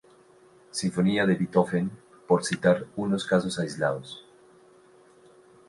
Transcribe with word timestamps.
Sinfonía 0.71 1.27
de 1.27 1.35
Beethoven, 1.35 1.91
por 2.27 2.43
citar 2.43 2.79
solo 2.79 2.89
unos 2.95 3.23
casos 3.23 3.59
aislados. 3.59 4.25